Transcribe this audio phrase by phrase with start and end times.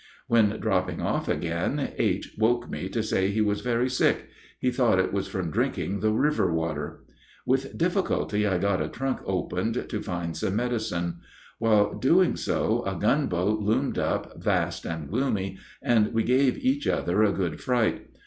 [0.27, 2.33] When dropping off again, H.
[2.39, 6.11] woke me to say he was very sick; he thought it was from drinking the
[6.11, 7.03] river water.
[7.45, 11.17] With difficulty I got a trunk opened to find some medicine.
[11.59, 17.21] While doing so a gunboat loomed up vast and gloomy, and we gave each other
[17.21, 18.07] a good fright.